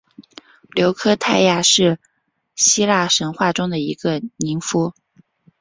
[0.75, 1.99] 琉科忒亚是
[2.55, 4.95] 希腊神话中一个宁芙。